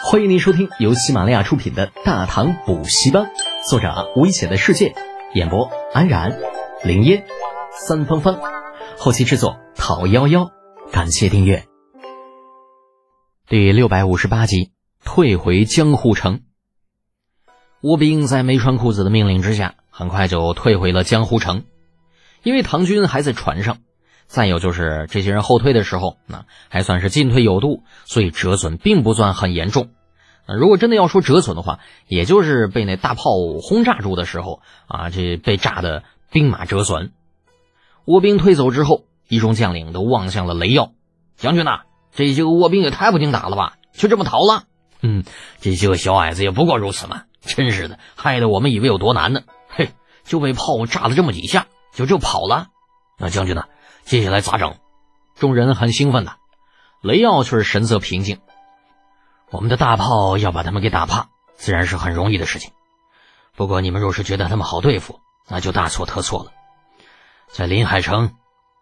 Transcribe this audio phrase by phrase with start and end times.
[0.00, 3.24] 欢迎您收听由喜马拉雅出品的《大唐补习班》，
[3.68, 4.94] 作者危险的世界，
[5.34, 6.38] 演播安然、
[6.84, 7.26] 林烟、
[7.72, 8.40] 三芳芳，
[8.96, 10.50] 后期制作陶幺幺。
[10.92, 11.66] 感谢订阅。
[13.48, 14.70] 第六百五十八集，
[15.04, 16.42] 退回江湖城。
[17.82, 21.64] 倭兵在没穿裤子的命令之下，很快就退回了江湖城，
[22.44, 23.78] 因为唐军还在船上。
[24.28, 29.88] 再有就是这些人后退的时候，那还算是进退有度，所以折损并不算很严重。
[30.46, 33.24] 如果真的要说折损的话，也就是被那大炮
[33.62, 37.12] 轰炸住的时候啊，这被炸的兵马折损。
[38.06, 40.92] 倭兵退走之后，一众将领都望向了雷耀
[41.36, 41.80] 将军呐，
[42.14, 44.64] 这些个倭兵也太不经打了吧，就这么逃了？
[45.02, 45.24] 嗯，
[45.60, 49.42] 这些个小矮子也不过如此嘛，真是的，害得我们以为有多难呢。
[49.68, 49.90] 嘿，
[50.24, 52.68] 就被炮炸了这么几下，就就跑了。
[53.18, 53.64] 那将军呢？
[54.08, 54.74] 接下来咋整？
[55.34, 56.36] 众人很兴奋呐，
[57.02, 58.40] 雷耀却是神色平静。
[59.50, 62.72] 我们的大炮要把他们给打怕，自然是很容易的事情。
[63.54, 66.52] 不过你们若是觉得他们好对付，那就大错特错了。
[67.48, 68.32] 在临海城，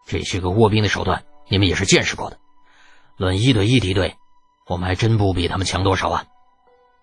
[0.05, 2.39] 这些个倭兵的手段，你们也是见识过的。
[3.17, 4.15] 论一对一敌对，
[4.65, 6.23] 我们还真不比他们强多少啊！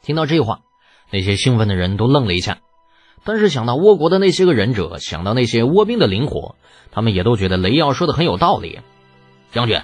[0.01, 0.61] 听到这话，
[1.11, 2.57] 那些兴奋的人都愣了一下。
[3.25, 6.57] 但是想到倭国的那些个忍者，想到那些倭兵的灵活，
[6.91, 8.81] 他们也都觉得雷耀说的很有道理。
[9.51, 9.81] 将军，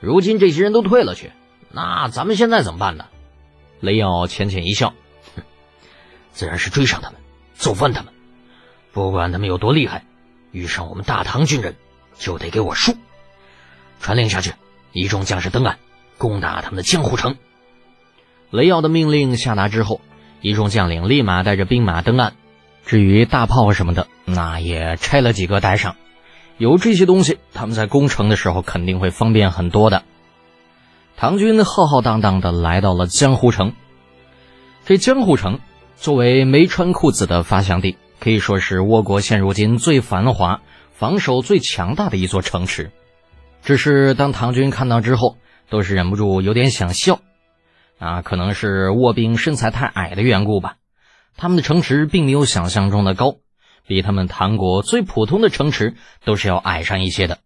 [0.00, 1.32] 如今这些人都退了去，
[1.70, 3.06] 那咱们现在怎么办呢？
[3.80, 4.94] 雷耀浅浅一笑，
[5.36, 5.42] 哼，
[6.30, 7.20] 自然是追上他们，
[7.54, 8.12] 揍翻他们。
[8.92, 10.04] 不管他们有多厉害，
[10.50, 11.74] 遇上我们大唐军人，
[12.16, 12.94] 就得给我输。
[14.00, 14.52] 传令下去，
[14.92, 15.78] 一众将士登岸，
[16.16, 17.36] 攻打他们的江湖城。
[18.50, 20.00] 雷耀的命令下达之后，
[20.40, 22.34] 一众将领立马带着兵马登岸。
[22.84, 25.96] 至于大炮什么的，那也拆了几个带上。
[26.58, 30.02] 有这些东西，他们在攻城的时候肯定会方便很多的。
[31.16, 33.74] 唐军浩浩荡荡的来到了江湖城。
[34.84, 35.60] 这江湖城
[35.96, 40.60] 作为没穿裤子的发祥地，可以说是倭国现如今最繁华、
[40.92, 42.90] 防守最强大的一座城池。
[43.62, 45.36] 只是当唐军看到之后，
[45.70, 47.20] 都是忍不住有点想笑。
[47.98, 50.74] 啊，可能是倭兵身材太矮的缘故吧。
[51.36, 53.36] 他们的城池并没有想象中的高，
[53.86, 55.94] 比他们唐国最普通的城池
[56.24, 57.38] 都是要矮上一些的。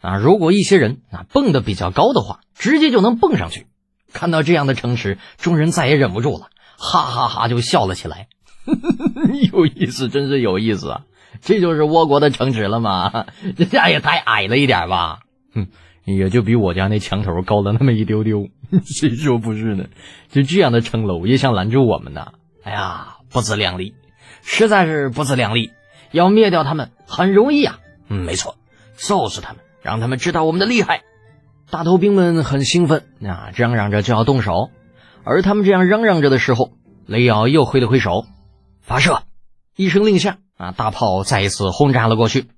[0.00, 3.66] 啊，如果一些人啊蹦得比较高的话，直接就能蹦上去。
[4.12, 8.28] 看到这样的城池，众人再也忍不住了，哈哈哈就笑了起来。
[9.52, 11.02] 有意思，真是有意思啊！
[11.40, 13.26] 这就是倭国的城池了吗？
[13.56, 15.20] 这家也太矮了一点吧？
[15.54, 15.68] 哼，
[16.04, 18.48] 也就比我家那墙头高了那么一丢丢。
[18.84, 19.84] 谁说不是呢？
[20.30, 22.32] 就这样的城楼也想拦住我们呢？
[22.62, 23.94] 哎呀，不自量力，
[24.42, 25.72] 实在是不自量力！
[26.12, 27.78] 要灭掉他们很容易啊。
[28.08, 28.56] 嗯，没错，
[28.94, 31.02] 揍死他们，让他们知道我们的厉害。
[31.70, 34.70] 大头兵们很兴奋啊，嚷嚷着就要动手。
[35.22, 36.72] 而他们这样嚷嚷着的时候，
[37.06, 38.24] 雷瑶又挥了挥手，
[38.80, 39.22] 发射。
[39.76, 42.48] 一声令下啊，大炮再一次轰炸了过去，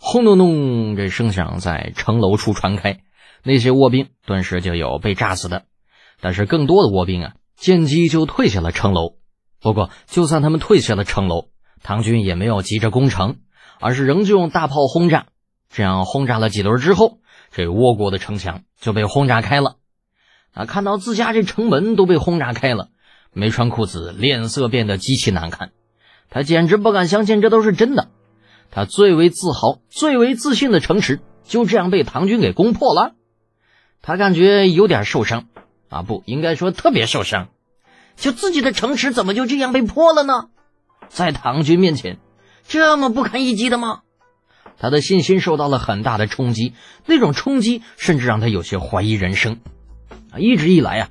[0.00, 3.00] 轰隆隆，这声响在城楼处传开。
[3.42, 5.64] 那些倭兵顿时就有被炸死的，
[6.20, 9.16] 但是更多的倭兵啊，见机就退下了城楼。
[9.60, 11.48] 不过，就算他们退下了城楼，
[11.82, 13.36] 唐军也没有急着攻城，
[13.78, 15.26] 而是仍旧用大炮轰炸。
[15.68, 17.18] 这样轰炸了几轮之后，
[17.52, 19.76] 这倭国的城墙就被轰炸开了。
[20.52, 22.88] 啊，看到自家这城门都被轰炸开了，
[23.32, 25.70] 没穿裤子脸色变得极其难看。
[26.28, 28.08] 他简直不敢相信这都是真的。
[28.70, 33.12] 他最为自豪、最为自信的城池就这样被唐军给攻破了。
[34.00, 35.48] 他感觉有点受伤，
[35.88, 37.48] 啊，不应该说特别受伤。
[38.16, 40.48] 就自己的城池怎么就这样被破了呢？
[41.08, 42.18] 在唐军面前，
[42.68, 44.02] 这么不堪一击的吗？
[44.78, 49.60] 他的信心受到了很大的冲击，那种冲击甚至让他有些怀疑人生。
[50.32, 51.08] 啊，一直以来啊，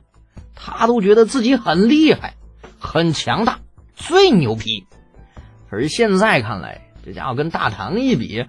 [0.55, 2.35] 他都觉得自己很厉害、
[2.79, 3.59] 很强大、
[3.95, 4.87] 最牛逼。
[5.69, 8.47] 可是现在看来，这家伙跟大唐一比，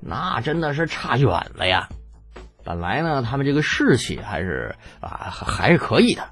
[0.00, 1.88] 那真的是差远了呀。
[2.64, 6.30] 本来呢，他们这个士气还是啊还是可以的。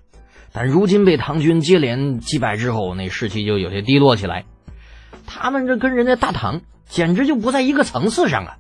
[0.53, 4.45] 但如今被唐军接连击败之后，那士气就有些低落起来。
[5.27, 8.57] 他们这跟人家大唐简直就不在一个层次上啊！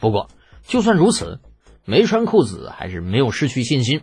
[0.00, 0.28] 不过，
[0.64, 1.40] 就算如此，
[1.84, 4.00] 没穿裤子还是没有失去信心。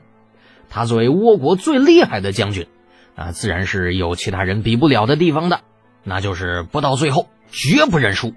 [0.70, 2.68] 他作为倭国最厉害的将军，
[3.16, 5.62] 啊，自然是有其他人比不了的地方的，
[6.04, 8.36] 那就是不到最后绝不认输。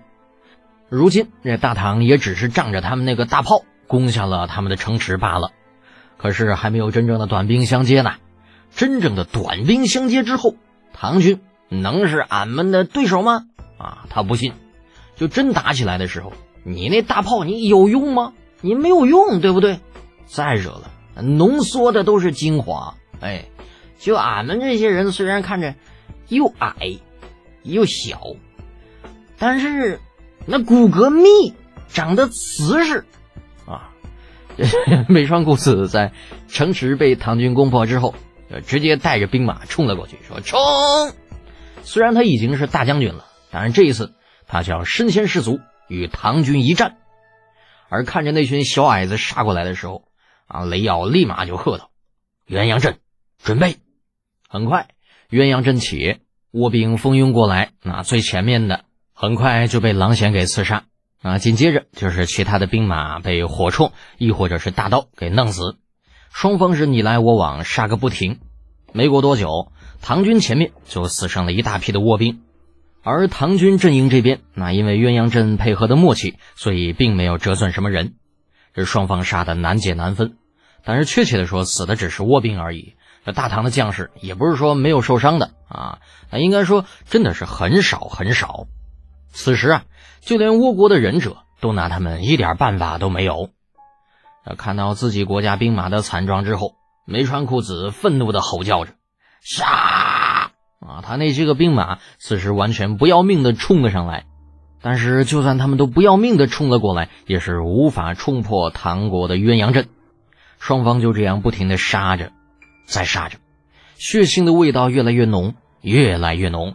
[0.88, 5.50] 如今这大唐也只是仗着他们那个大炮攻下了他们的城池罢了，
[6.16, 8.12] 可是还没有真正的短兵相接呢。
[8.74, 10.54] 真正的短兵相接之后，
[10.92, 13.46] 唐军能是俺们的对手吗？
[13.78, 14.52] 啊，他不信。
[15.14, 16.32] 就真打起来的时候，
[16.64, 18.32] 你那大炮你有用吗？
[18.60, 19.80] 你没有用，对不对？
[20.26, 22.94] 再者了，浓缩的都是精华。
[23.20, 23.44] 哎，
[23.98, 25.74] 就俺们这些人虽然看着
[26.28, 26.98] 又矮
[27.62, 28.20] 又小，
[29.38, 30.00] 但是
[30.46, 31.54] 那骨骼密，
[31.88, 33.04] 长得瓷实
[33.66, 33.90] 啊。
[35.08, 36.12] 美川公子，在
[36.48, 38.14] 城池被唐军攻破之后，
[38.60, 40.60] 直接带着兵马冲了过去，说冲！
[41.84, 44.14] 虽然他已经是大将军了，但是这一次
[44.46, 46.98] 他就要身先士卒，与唐军一战。
[47.88, 50.04] 而看着那群小矮子杀过来的时候，
[50.46, 51.90] 啊，雷耀立马就喝道
[52.48, 52.98] ：“鸳鸯阵，
[53.42, 53.76] 准备！”
[54.48, 54.88] 很快，
[55.30, 56.18] 鸳鸯阵起，
[56.52, 60.84] 倭兵蜂拥过来，那最前面的很快就被狼筅给刺杀。
[61.20, 65.78] 啊，紧接着就是其他的兵马被火铳，亦或者是大刀给弄死，
[66.32, 68.40] 双方是你来我往，杀个不停。
[68.92, 69.70] 没过多久，
[70.00, 72.40] 唐军前面就死伤了一大批的倭兵，
[73.02, 78.14] 而唐军阵营这边，那因为鸳鸯阵配合的默契，所以并没有折损什么人。
[78.74, 80.36] 这双方杀的难解难分，
[80.84, 82.94] 但是确切的说，死的只是倭兵而已。
[83.24, 85.98] 这大唐的将士也不是说没有受伤的啊，
[86.30, 88.66] 那应该说真的是很少很少。
[89.28, 89.84] 此时啊。
[90.24, 93.50] 就连倭国的忍者都拿他们一点办法都没有。
[94.58, 96.74] 看到自己国家兵马的惨状之后，
[97.04, 98.94] 没穿裤子愤怒的吼叫着
[99.40, 100.52] ：“杀！”
[100.84, 104.24] 啊，他那些个兵马此时完全不要命的冲了上来。
[104.84, 109.88] 但是，就算他们都不要命的冲了过来，也是无法冲破唐国的鸳鸯阵。
[110.58, 112.32] 双方就这样不停的杀着，
[112.84, 113.38] 再杀着，
[113.94, 116.74] 血腥的味道越来越浓，越来越浓。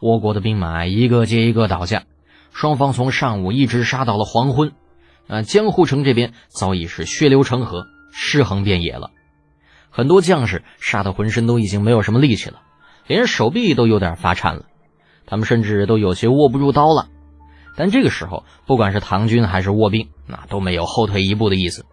[0.00, 2.04] 倭国的兵马一个接一个倒下。
[2.52, 4.74] 双方从上午一直杀到了黄昏，
[5.26, 9.10] 啊，江户城这边早已是血流成河，尸横遍野了。
[9.90, 12.62] 很多将士杀的浑身都已经没有什么力气了，
[13.06, 14.66] 连手臂都有点发颤了。
[15.26, 17.08] 他们甚至都有些握不住刀了。
[17.76, 21.86] 但这个时候，不管是唐军还是倭兵，那都没有后退一步的意思。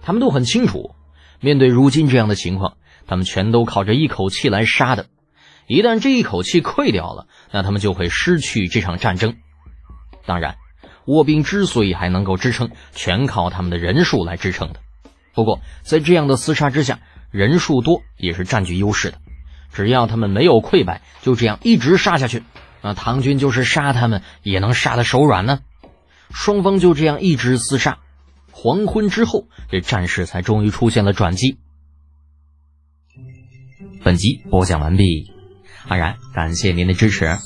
[0.00, 0.94] 他们都很清楚，
[1.40, 2.76] 面对如今这样的情况，
[3.06, 5.06] 他们全都靠着一口气来杀的。
[5.66, 9.36] 一旦这一口气溃掉了，那他们就会失去这场战争。
[10.24, 10.56] 当然，
[11.08, 14.80] 倭兵之所以还能够支撑，全靠他们的人数来支撑的。
[15.34, 17.00] 不过，在这样的厮杀之下，
[17.30, 19.18] 人数多也是占据优势的。
[19.72, 22.42] 只要他们没有溃败，就这样一直杀下去，
[22.82, 25.60] 那唐军就是杀他们也能杀得手软呢。
[26.30, 28.00] 双方就这样一直厮杀，
[28.52, 31.56] 黄昏之后，这战事才终于出现了转机。
[34.04, 35.32] 本集播讲完毕，
[35.86, 37.38] 安然感谢您的支持。